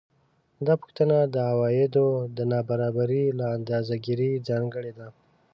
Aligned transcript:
دا 0.65 0.73
پوښتنه 0.81 1.17
د 1.33 1.35
عوایدو 1.51 2.07
د 2.37 2.39
نابرابرۍ 2.51 3.25
له 3.39 3.45
اندازه 3.57 3.95
ګیرۍ 4.05 4.31
ځانګړې 4.49 4.91
ده 4.99 5.07